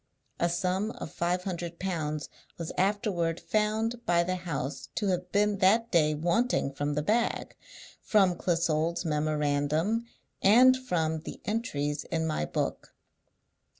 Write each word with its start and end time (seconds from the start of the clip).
A 0.39 0.49
sum 0.49 0.89
of 0.97 1.11
five 1.11 1.43
hundred 1.43 1.77
pounds 1.77 2.27
was 2.57 2.71
afterward 2.75 3.39
found 3.39 4.03
by 4.03 4.23
the 4.23 4.33
house 4.33 4.89
to 4.95 5.09
have 5.09 5.31
been 5.31 5.59
that 5.59 5.91
day 5.91 6.15
wanting 6.15 6.71
from 6.73 6.95
the 6.95 7.03
bag, 7.03 7.55
from 8.01 8.35
Clissold's 8.35 9.05
memorandum, 9.05 10.07
and 10.41 10.75
from 10.75 11.19
the 11.19 11.39
entries 11.45 12.03
in 12.05 12.25
my 12.25 12.45
book. 12.45 12.95